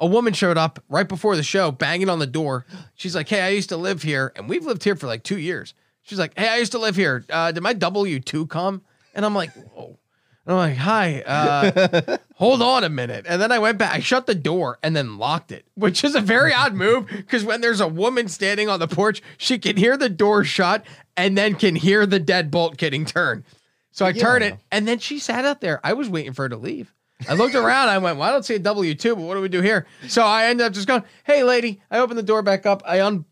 [0.00, 2.64] a woman showed up right before the show banging on the door.
[2.94, 5.38] She's like hey i used to live here and we've lived here for like two
[5.38, 5.74] years.
[6.02, 7.24] She's like hey i used to live here.
[7.30, 8.82] Uh, did my w2 come?
[9.14, 9.98] And i'm like whoa.
[10.46, 13.26] And i'm like hi uh, hold on a minute.
[13.28, 16.14] And then i went back i shut the door and then locked it which is
[16.14, 19.76] a very odd move because when there's a woman standing on the porch she can
[19.76, 20.84] hear the door shut
[21.16, 23.42] and then can hear the deadbolt getting turned.
[23.90, 24.22] So i Yeah.
[24.22, 25.80] turn it and then she sat out there.
[25.82, 26.94] I was waiting for her to leave
[27.28, 27.88] I looked around.
[27.88, 29.86] I went, well, I don't see a W two, but what do we do here?
[30.08, 31.80] So I ended up just going, hey, lady.
[31.90, 32.82] I opened the door back up.
[32.86, 33.24] I un-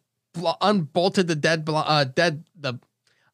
[0.60, 2.78] unbolted the dead, blo- uh, dead, the,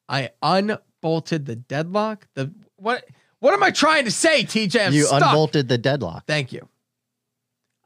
[0.07, 2.27] I unbolted the deadlock.
[2.35, 3.05] The, what,
[3.39, 4.87] what am I trying to say, TJ?
[4.87, 5.23] I'm you stuck.
[5.23, 6.25] unbolted the deadlock.
[6.27, 6.67] Thank you.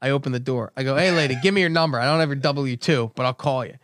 [0.00, 0.72] I open the door.
[0.76, 1.98] I go, hey, lady, give me your number.
[1.98, 3.74] I don't have your W 2, but I'll call you.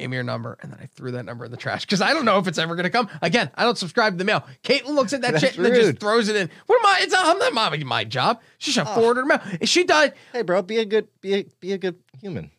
[0.00, 2.14] Gave me your number, and then I threw that number in the trash because I
[2.14, 3.08] don't know if it's ever going to come.
[3.20, 4.44] Again, I don't subscribe to the mail.
[4.62, 6.48] Caitlin looks at that That's shit and then just throws it in.
[6.66, 6.98] What am I?
[7.02, 8.40] It's not, I'm not my, my job.
[8.58, 8.94] She should Oh.
[8.94, 9.40] forward her mail.
[9.60, 12.50] If she died, Hey, bro, be a good, be a, be a good human.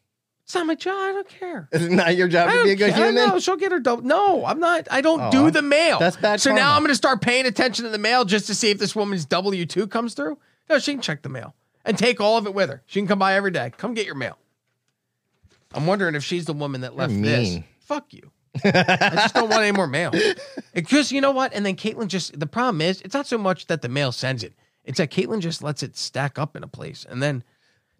[0.43, 0.93] it's not my job.
[0.95, 1.67] I don't care.
[1.71, 3.07] Is it not your job to be a good care.
[3.07, 3.29] human?
[3.29, 4.03] No, she'll get her double.
[4.03, 4.87] No, I'm not.
[4.91, 5.97] I don't Oh, do the mail.
[5.97, 6.73] that's bad So now.
[6.75, 9.25] I'm going to start paying attention to the mail just to see if this woman's
[9.25, 10.37] W two comes through.
[10.69, 12.83] No, she can check the mail and take all of it with her.
[12.85, 13.71] She can come by every day.
[13.77, 14.37] Come get your mail.
[15.73, 17.49] I'm wondering if she's the woman that left this.
[17.49, 17.63] mean.
[17.79, 18.31] Fuck you.
[18.63, 20.11] I just don't want any more mail.
[20.73, 21.53] Because you know what?
[21.53, 24.41] And then Caitlin just the problem is it's not so much that the mail sends
[24.43, 24.53] it.
[24.85, 27.05] It's that Caitlin just lets it stack up in a place.
[27.09, 27.43] And then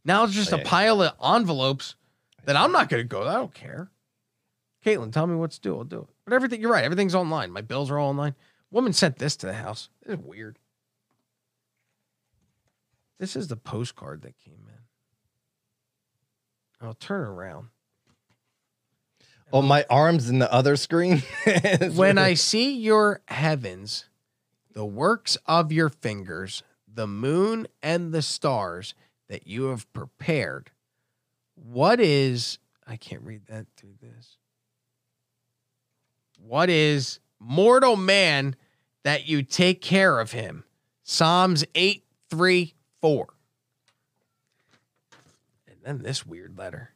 [0.06, 1.96] now it's just a pile of envelopes
[2.46, 3.28] that I'm not gonna go.
[3.28, 3.92] I don't care.
[4.86, 5.78] Caitlin, tell me what to do.
[5.78, 6.08] I'll do it.
[6.26, 7.52] But everything you're right, everything's online.
[7.52, 8.36] My bills are all online.
[8.72, 9.90] Woman sent this to the house.
[10.06, 10.58] This is weird.
[13.20, 14.71] This is the postcard that came in.
[16.82, 17.68] I'll turn around.
[19.54, 21.24] Oh, my arm's in the other screen.
[21.94, 24.06] When I see your heavens,
[24.74, 28.94] the works of your fingers, the moon and the stars
[29.28, 30.72] that you have prepared,
[31.56, 34.38] what is, I can't read that through this.
[36.40, 38.56] What is mortal man
[39.04, 40.64] that you take care of him?
[41.04, 43.28] Psalms 8 3 4.
[45.84, 46.92] And then this weird letter.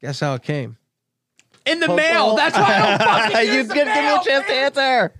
[0.00, 0.78] Guess how it came?
[1.66, 2.36] In the mail.
[2.36, 4.52] That's why I don't fucking you use the give, give me mail, a chance to
[4.52, 5.14] answer.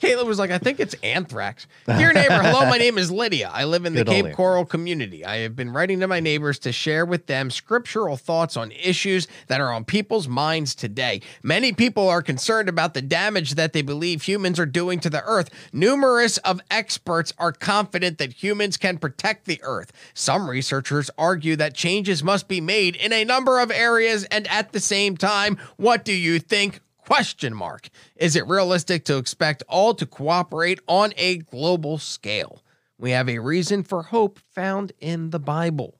[0.00, 1.66] Caitlin was like, I think it's anthrax.
[1.86, 3.50] Dear neighbor, hello, my name is Lydia.
[3.52, 5.24] I live in the Good Cape Coral community.
[5.24, 9.26] I have been writing to my neighbors to share with them scriptural thoughts on issues
[9.48, 11.20] that are on people's minds today.
[11.42, 15.24] Many people are concerned about the damage that they believe humans are doing to the
[15.24, 15.50] earth.
[15.72, 19.92] Numerous of experts are confident that humans can protect the earth.
[20.14, 24.70] Some researchers argue that changes must be made in a number of areas and at
[24.70, 26.82] the same time, what do you think?
[27.08, 27.88] Question mark.
[28.16, 32.62] Is it realistic to expect all to cooperate on a global scale?
[32.98, 35.98] We have a reason for hope found in the Bible.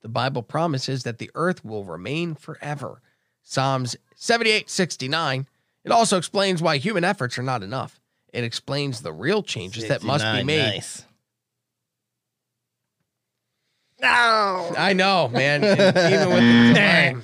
[0.00, 3.02] The Bible promises that the earth will remain forever.
[3.42, 5.46] Psalms 78 69.
[5.84, 8.00] It also explains why human efforts are not enough.
[8.32, 10.72] It explains the real changes that must be made.
[10.76, 11.04] Nice.
[14.00, 14.72] No.
[14.78, 15.62] I know, man.
[15.62, 17.16] Even with the delay.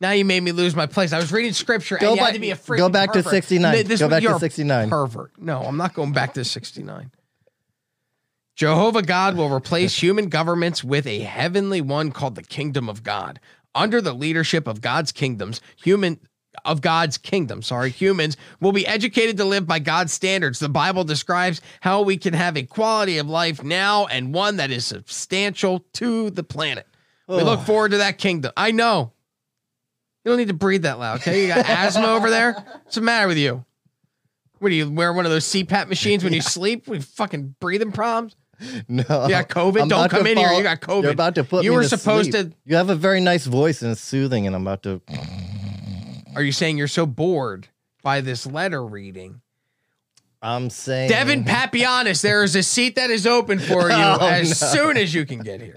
[0.00, 1.12] Now you made me lose my place.
[1.12, 3.86] I was reading scripture Go back- had to be a freaking go back to 69.
[3.86, 4.90] This, Go back to 69.
[4.90, 5.32] Pervert.
[5.38, 7.10] No, I'm not going back to 69.
[8.56, 13.40] Jehovah God will replace human governments with a heavenly one called the kingdom of God.
[13.74, 16.18] Under the leadership of God's kingdoms, human
[16.64, 20.58] of God's kingdom, sorry, humans will be educated to live by God's standards.
[20.58, 24.70] The Bible describes how we can have a quality of life now and one that
[24.70, 26.86] is substantial to the planet.
[27.28, 28.52] We look forward to that kingdom.
[28.56, 29.12] I know.
[30.26, 31.42] You don't need to breathe that loud, okay?
[31.42, 32.54] You got asthma over there?
[32.54, 33.64] What's the matter with you?
[34.58, 36.88] What do you wear one of those CPAP machines when you sleep?
[36.88, 38.34] We fucking breathing problems?
[38.88, 39.04] No.
[39.04, 39.82] You got COVID?
[39.82, 40.50] I'm Don't about to come in here.
[40.50, 41.02] You got COVID.
[41.04, 42.50] You're about to put You me were to supposed sleep.
[42.50, 45.00] to- You have a very nice voice and it's soothing, and I'm about to.
[46.34, 47.68] Are you saying you're so bored
[48.02, 49.42] by this letter reading?
[50.42, 51.08] I'm saying.
[51.08, 54.66] Devin Papianis, there is a seat that is open for you Oh, as no.
[54.68, 55.74] soon as you can get here.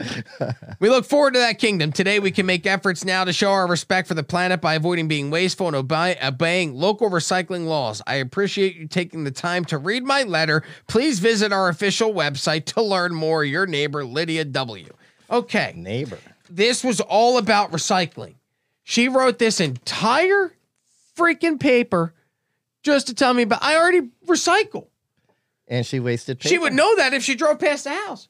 [0.79, 1.91] we look forward to that kingdom.
[1.91, 5.07] Today, we can make efforts now to show our respect for the planet by avoiding
[5.07, 8.01] being wasteful and obey, obeying local recycling laws.
[8.05, 10.63] I appreciate you taking the time to read my letter.
[10.87, 13.43] Please visit our official website to learn more.
[13.45, 14.93] Your neighbor, Lydia W.
[15.31, 16.17] Okay neighbor.
[16.49, 18.35] this was all about recycling.
[18.83, 20.53] She wrote this entire
[21.17, 22.13] freaking paper
[22.83, 24.87] just to tell me about I already recycle.
[25.67, 26.49] And she wasted paper.
[26.49, 28.27] She would know that if she drove past the house.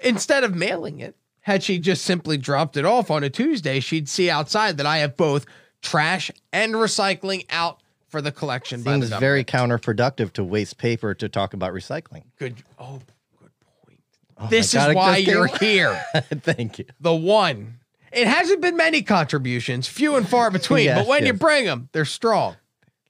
[0.00, 4.08] Instead of mailing it, had she just simply dropped it off on a Tuesday, she'd
[4.08, 5.44] see outside that I have both
[5.82, 8.82] trash and recycling out for the collection.
[8.82, 12.22] by the Seems very counterproductive to waste paper to talk about recycling.
[12.38, 12.56] good.
[12.78, 13.00] Oh,
[13.38, 13.50] good
[13.84, 13.98] point.
[14.38, 16.04] Oh this is why you're came- here.
[16.14, 16.84] Thank you.
[17.00, 17.74] the one.
[18.12, 21.88] It hasn't been many contributions, few and far between, Yes, but when you bring them,
[21.92, 22.56] they're strong.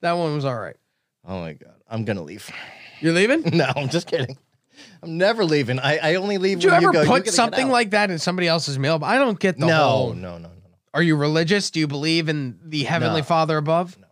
[0.00, 0.76] That one was all right.
[1.26, 2.50] Oh my god, I'm gonna leave.
[3.00, 3.42] You're leaving?
[3.56, 4.36] No, I'm just kidding.
[5.02, 5.78] I'm never leaving.
[5.78, 7.04] I, I only leave Did you ever you go.
[7.04, 8.98] Put something like that in somebody else's mail?
[9.02, 10.14] I don't get the no, whole.
[10.14, 10.50] no, no, no, no,
[10.94, 11.70] Are you religious?
[11.70, 13.24] Do you believe in the heavenly No.
[13.24, 13.96] Father above?
[13.98, 14.10] No, no,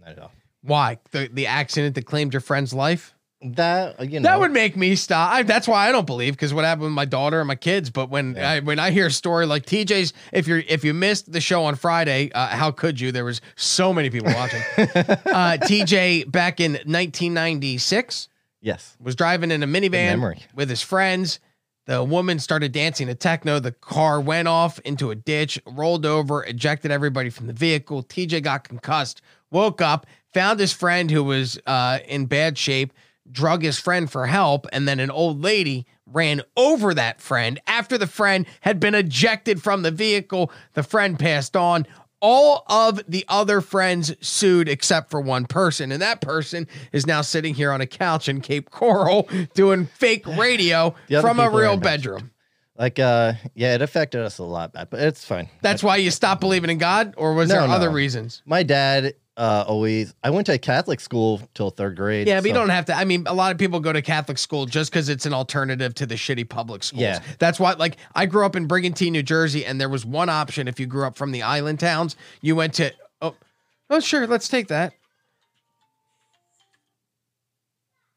[0.00, 0.32] no, not at all.
[0.62, 0.98] Why?
[1.12, 3.14] The the accident that claimed your friend's life?
[3.40, 5.32] That uh, you know That would make me stop.
[5.32, 7.88] I, that's why I don't believe because what happened with my daughter and my kids.
[7.88, 8.50] But when Yeah.
[8.50, 11.64] I, when I hear a story like TJ's, if you're if you missed the show
[11.64, 13.12] on Friday, uh, how could you?
[13.12, 14.60] There was so many people watching.
[14.78, 18.28] uh, TJ back in 1996
[18.60, 18.96] yes.
[19.00, 21.38] was driving in a minivan with his friends.
[21.86, 23.60] The woman started dancing to techno.
[23.60, 28.02] The car went off into a ditch, rolled over, ejected everybody from the vehicle.
[28.02, 32.92] TJ got concussed, woke up, found his friend who was uh, in bad shape,
[33.30, 37.60] drug his friend for help, and then an old lady ran over that friend.
[37.66, 41.86] After the friend had been ejected from the vehicle, the friend passed on.
[42.20, 47.20] All of the other friends sued except for one person, and that person is now
[47.20, 52.32] sitting here on a couch in Cape Coral doing fake radio from a real bedroom.
[52.76, 55.48] Like uh yeah, it affected us a lot but it's fine.
[55.62, 57.94] That's why you stopped believing in God, or was No, there other no.
[57.94, 58.42] reasons?
[58.46, 62.26] My dad uh always I went to a Catholic school till third grade.
[62.26, 62.94] Yeah, but you don't have to.
[62.94, 65.94] I mean, a lot of people go to Catholic school just because it's an alternative
[65.94, 67.00] to the shitty public schools.
[67.00, 67.20] Yeah.
[67.38, 70.68] That's why, like, I grew up in Brigantine, New Jersey, and there was one option
[70.68, 72.16] if you grew up from the island towns.
[72.40, 73.36] You went to, oh,
[73.88, 74.92] oh, sure, let's take that.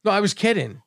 [0.03, 0.81] No, I was kidding.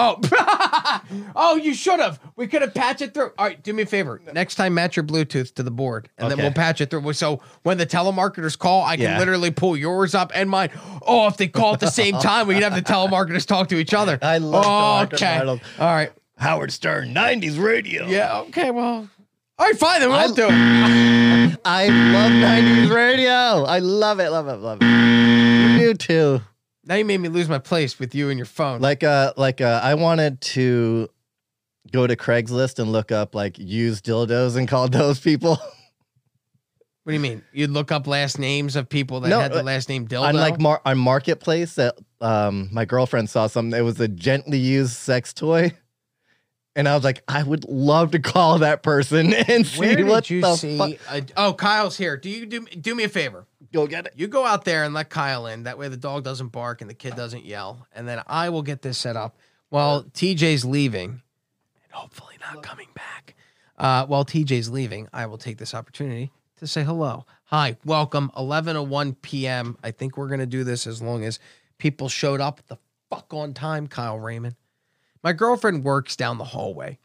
[0.00, 0.20] Oh,
[1.34, 2.20] oh, you should have.
[2.36, 3.32] We could have patched it through.
[3.36, 4.20] All right, do me a favor.
[4.32, 6.42] Next time, match your Bluetooth to the board, and then Okay.
[6.46, 7.12] we'll patch it through.
[7.14, 9.18] So when the telemarketers call, I can Yeah.
[9.18, 10.70] literally pull yours up and mine.
[11.06, 13.76] Oh, if they call at the same time, we can have the telemarketers talk to
[13.76, 14.18] each other.
[14.22, 15.62] I love Oh, telemarketers, okay.
[15.80, 16.12] All right.
[16.36, 18.06] Howard Stern 90s radio.
[18.06, 18.38] Yeah.
[18.42, 18.70] Okay.
[18.70, 19.08] Well.
[19.58, 19.76] All right.
[19.76, 20.00] Fine.
[20.00, 21.60] Then we'll I- do it.
[21.64, 23.64] I love 90s radio.
[23.64, 24.86] I love it, love it, love it.
[24.86, 26.40] You do too.
[26.88, 28.80] Now you made me lose my place with you and your phone.
[28.80, 31.08] Like uh like uh I wanted to
[31.92, 35.56] go to Craigslist and look up like used dildos and call those people.
[37.04, 37.42] what do you mean?
[37.52, 40.22] You'd look up last names of people that No, had the uh, last name Dildo.
[40.28, 44.58] on like mar- on marketplace that um my girlfriend saw something it was a gently
[44.58, 45.72] used sex toy
[46.74, 50.24] and i was like i would love to call that person and see Where what
[50.24, 50.78] did you the see?
[50.78, 52.16] fuck a- oh, Kyle's here.
[52.16, 53.46] Do you do do me a favor?
[53.72, 55.64] Go get it You go out there and let Kyle in.
[55.64, 57.86] That way the dog doesn't bark and the kid doesn't yell.
[57.94, 59.36] And then I will get this set up
[59.68, 63.34] while TJ's leaving and hopefully not coming back.
[63.76, 67.24] Uh, while TJ's leaving, I will take this opportunity to say hello.
[67.44, 68.30] Hi, welcome.
[68.36, 69.78] 11 to 1 p.m.
[69.82, 71.38] I think we're going to do this as long as
[71.78, 72.76] people showed up the
[73.08, 74.56] fuck on time, Kyle Raymond.
[75.22, 76.98] My girlfriend works down the hallway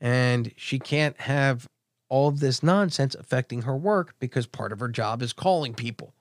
[0.00, 1.68] and she can't have
[2.10, 6.12] all of this nonsense affecting her work because part of her job is calling people.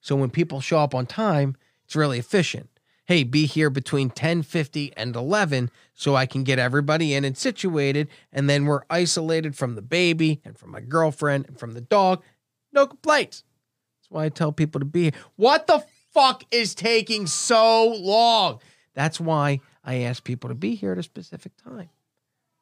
[0.00, 2.68] So when people show up on time, it's really efficient.
[3.06, 8.08] Hey, be here between 10:50 and 11 so I can get everybody in and situated
[8.32, 12.22] and then we're isolated from the baby and from my girlfriend and from the dog.
[12.72, 13.42] No complaints.
[13.98, 15.12] That's why I tell people to be here.
[15.34, 18.60] What the fuck is taking so long?
[18.94, 21.88] That's why I ask people to be here at a specific time.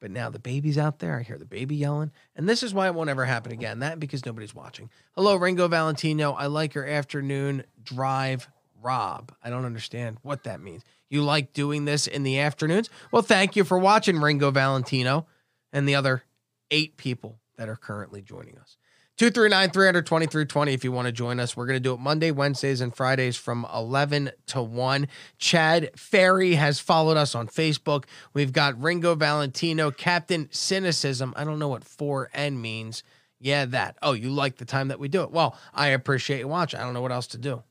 [0.00, 1.18] But now the baby's out there.
[1.18, 2.12] I hear the baby yelling.
[2.36, 3.80] And this is why it won't ever happen again.
[3.80, 4.90] That because nobody's watching.
[5.16, 6.32] Hello, Ringo Valentino.
[6.32, 8.48] I like your afternoon drive,
[8.80, 9.32] Rob.
[9.42, 10.84] I don't understand what that means.
[11.10, 12.90] You like doing this in the afternoons?
[13.10, 15.26] Well, thank you for watching, Ringo Valentino,
[15.72, 16.22] and the other
[16.70, 18.76] eight people that are currently joining us.
[19.18, 21.56] 239 320 320 if you want to join us.
[21.56, 25.08] We're going to do it Monday, Wednesdays, and Fridays from 11 to 1.
[25.38, 28.04] Chad Ferry has followed us on Facebook.
[28.32, 31.34] We've got Ringo Valentino, Captain Cynicism.
[31.34, 33.02] I don't know what 4N means.
[33.40, 33.96] Yeah, that.
[34.02, 35.32] Oh, you like the time that we do it.
[35.32, 36.78] Well, I appreciate you watching.
[36.78, 37.64] I don't know what else to do.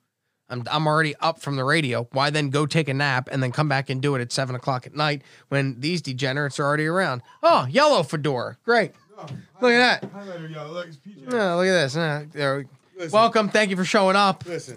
[0.50, 2.10] I'm, I'm already up from the radio.
[2.12, 4.54] Why then go take a nap and then come back and do it at 7
[4.54, 7.22] o'clock at night when these degenerates are already around?
[7.42, 8.58] Oh, yellow fedora.
[8.66, 8.92] Great.
[9.62, 10.14] Look at that.
[10.14, 11.28] Highlighter, yo, look, it's PJ.
[11.32, 11.96] No, look at this.
[11.96, 12.66] Uh, there we-
[12.98, 13.50] Listen, Welcome.
[13.50, 14.44] Thank you for showing up.
[14.48, 14.76] Listen,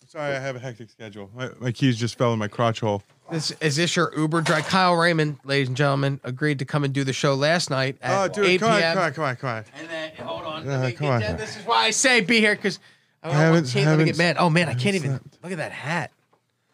[0.00, 1.30] I'm sorry I have a hectic schedule.
[1.34, 3.02] My, my keys just fell in my crotch hole.
[3.30, 4.66] This is this your Uber drive?
[4.66, 8.30] Kyle Raymond, ladies and gentlemen, agreed to come and do the show last night at
[8.30, 9.64] Oh, dude, 8 come on, come on, come on, come on.
[9.78, 10.66] And then hold on.
[10.66, 11.20] Uh, me come on.
[11.20, 11.36] that.
[11.36, 12.78] This is why I say be here because
[13.22, 13.84] I don't Haven't- want Caitlin to get
[14.16, 14.36] haven't- mad.
[14.38, 16.10] Oh man, I can't haven't even look at that hat.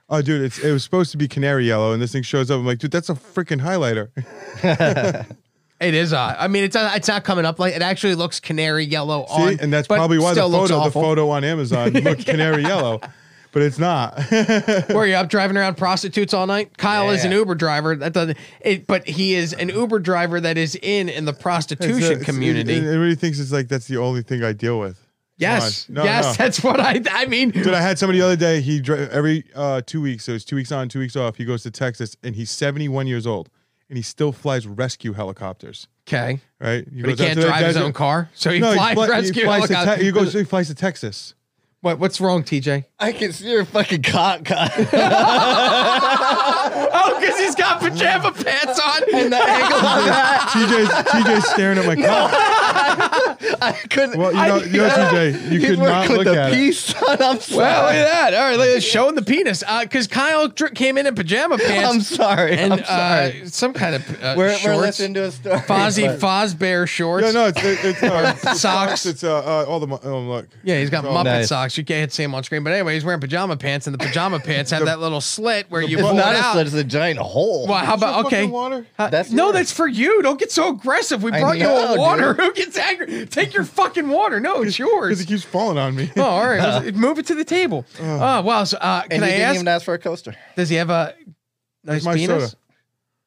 [0.08, 2.60] Oh, dude, it's it was supposed to be canary yellow, and this thing shows up.
[2.60, 4.10] I'm like, dude, that's a freaking highlighter.
[5.80, 6.36] It is odd.
[6.38, 9.32] I mean, it's not, it's not coming up like it actually looks canary yellow See,
[9.42, 13.00] on, and that's probably why the photo, the photo on Amazon looked canary yellow,
[13.52, 14.16] but it's not.
[14.94, 16.78] Were you up driving around prostitutes all night?
[16.78, 17.96] Kyle is an Uber driver.
[17.96, 18.38] That doesn't.
[18.60, 22.02] It, but he is an Uber driver that is in in the It's a- prostitution
[22.12, 22.74] it's- community.
[22.74, 24.96] It, everybody thinks it's like that's the only thing I deal with.
[25.36, 26.44] yes, No, yes, no.
[26.44, 27.02] that's what I.
[27.10, 28.60] I mean, Dude, I had somebody the other day.
[28.60, 31.36] He dri- every uh, two weeks, so it's two weeks on, two weeks off.
[31.36, 33.50] He goes to Texas, and he's 71 years old,
[33.88, 35.88] and he still flies rescue helicopters.
[36.08, 36.84] okay, Right?
[36.86, 39.74] but he can't drive his own car, so he flies fly- rescue he flies, to
[39.74, 40.00] helicopter.
[40.00, 40.32] Te- he goes.
[40.32, 41.34] He flies to Texas.
[41.80, 42.84] What what's wrong, TJ?
[42.98, 44.44] I can see your fucking cock.
[44.46, 44.72] cock.
[46.96, 49.02] Oh, because he's got pajama pants on.
[49.14, 52.30] and the angle of that, TJ's TJ's staring at my cock.
[52.98, 54.18] I couldn't.
[54.18, 56.54] Well, you know, you know, TJ, you could not look with the at it.
[56.54, 57.22] piece on.
[57.22, 57.58] I'm sorry.
[57.58, 58.34] Well, look at that.
[58.34, 59.62] All right, look, showing the penis.
[59.80, 61.94] Because Kyle dr- came in in pajama pants.
[61.94, 62.56] I'm sorry.
[62.56, 63.42] and I'm sorry.
[63.42, 65.56] uh, some kind of uh, we're, we're listening to a story.
[65.60, 67.26] Fozzie but- Fozbear shorts.
[67.26, 69.06] Yeah, no, it's it, it's uh, it's Socks.
[69.06, 70.48] It's uh, uh all the mo- oh look.
[70.62, 71.48] Yeah, he's got Muppet nice.
[71.48, 71.76] socks.
[71.78, 74.40] You can't see him on screen, but anyway, he's wearing pajama pants, and the pajama
[74.40, 76.52] pants have that little slit where you It's pull not it a out.
[76.52, 77.66] slit, it's a giant hole.
[77.66, 78.46] Well, how about okay?
[78.46, 78.86] Water.
[78.98, 79.54] Uh, That's no, yours.
[79.54, 80.22] that's for you.
[80.22, 81.22] Don't get so aggressive.
[81.22, 82.34] We I brought you a water.
[82.34, 83.26] Who gets angry?
[83.26, 84.40] Take your fucking water.
[84.40, 84.90] No, it's yours.
[84.90, 85.20] Because yours.
[85.20, 86.10] it keeps falling on me.
[86.16, 86.60] Oh, all right.
[86.84, 87.84] Let's- Move it to the table.
[88.00, 88.64] Oh, wow.
[88.64, 89.54] So, uh, and can he I didn't ask?
[89.56, 90.34] even ask for a coaster.
[90.56, 91.14] Does he have a
[91.82, 92.50] nice my penis?
[92.50, 92.56] soda.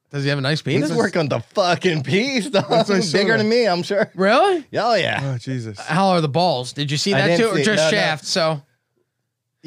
[0.10, 0.84] Does he have a nice penis?
[0.84, 0.98] He's penis?
[0.98, 2.70] working on the fucking piece, dog.
[2.70, 3.38] That's my Bigger soda.
[3.40, 4.10] than me, I'm sure.
[4.16, 4.66] Really?
[4.76, 5.78] Oh yeah, Oh Jesus.
[5.80, 6.72] How are the balls?
[6.72, 7.92] Did you see I that didn't too, or see- just no, no.
[7.92, 8.26] shaft?
[8.26, 8.62] So,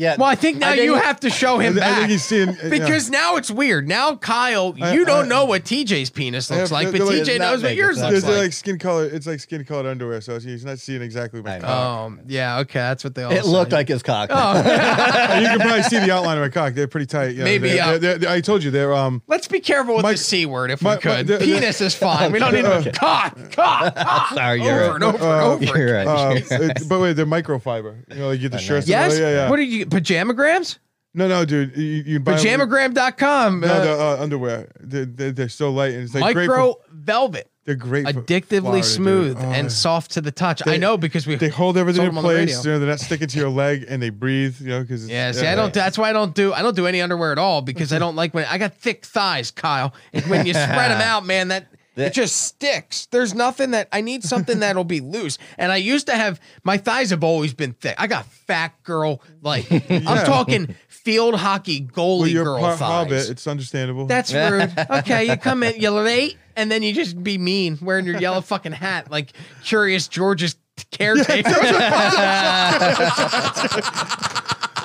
[0.00, 0.16] yeah.
[0.18, 1.98] well, I think now you didn't- have to show him I back.
[1.98, 2.68] think he's seeing yeah.
[2.70, 3.86] Because now it's weird.
[3.86, 7.06] Now Kyle, I- you don't I- know what TJ's penis looks have- like, but they're
[7.06, 8.44] like- TJ not knows what big, yours it's not looks There's like.
[8.46, 9.04] like skin color.
[9.06, 11.64] It's like skin colored underwear, so he's not seeing exactly my I know.
[11.66, 12.00] cock.
[12.06, 13.48] Um, yeah, okay, that's what they all it say.
[13.50, 14.30] looked like his cock.
[14.32, 14.56] Oh,
[15.40, 16.74] you can probably see the outline of my cock.
[16.74, 17.32] They're pretty tight.
[17.32, 19.22] You know, Maybe, they're- uh, they're- they're- I told you they're um.
[19.28, 21.26] let's be careful with My- the c word if my- we my- could.
[21.26, 22.32] the- the- Penis is fine.
[22.32, 22.90] We don't need Okay.
[22.90, 24.34] to cock, cock, cock.
[24.34, 24.94] Sorry, you're over right.
[24.94, 25.78] and over Uh, and over.
[25.78, 26.06] You're right.
[26.06, 27.96] Uh, it- but wait, they're microfiber.
[28.08, 28.86] You know, like you get the shirts.
[28.88, 28.94] know.
[28.96, 29.18] and all- Yes.
[29.20, 29.50] Yeah, yeah.
[29.50, 30.78] What did you pajamagrams?
[31.12, 31.76] no, no, dude.
[31.76, 33.60] You, you buy Pajamagram.com.
[33.60, 34.70] No, uh, the uh, underwear.
[34.80, 36.48] They're, they're, they're so light and it's like great.
[36.48, 38.06] micro For, velvet, they're great.
[38.06, 40.66] Addictively Florida, smooth Oh, and soft to the touch.
[40.66, 41.34] I know because we.
[41.34, 42.64] They hold everything in on the place.
[42.64, 44.60] You know, they're not sticking to your leg, and they breathe.
[44.60, 45.72] You know, because Yeah, see, I don't.
[45.74, 46.52] That's why I don't do.
[46.52, 49.04] I don't do any underwear at all because I don't like when I got thick
[49.04, 49.92] thighs, Kyle.
[50.12, 51.66] And when you spread them out, man, that
[52.00, 53.06] it just sticks.
[53.06, 55.38] There's nothing that I need something that'll be loose.
[55.58, 57.94] And I used to have my thighs have always been thick.
[57.98, 62.78] I got fat girl like I'm talking field hockey goalie Well, you're girl thighs.
[62.78, 63.30] hobbit.
[63.30, 64.06] It's understandable.
[64.06, 64.72] That's rude.
[64.90, 68.40] Okay, you come in, you're late, and then you just be mean wearing your yellow
[68.40, 69.32] fucking hat like
[69.64, 70.56] Curious George's
[70.90, 71.50] caretaker.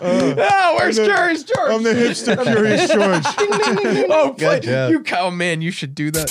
[0.02, 1.72] oh, uh, where's I'm the- Curious George?
[1.72, 3.24] I'm the hipster curious George.
[4.10, 4.92] oh, job.
[4.92, 6.30] you, oh man, you should do that.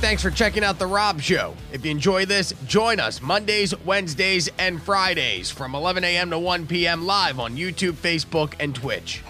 [0.00, 1.54] Thanks for checking out The Rob Show.
[1.72, 6.30] If you enjoy this, join us Mondays, Wednesdays, and Fridays from 11 a.m.
[6.30, 7.04] to 1 p.m.
[7.04, 9.22] live on YouTube, Facebook, and Twitch.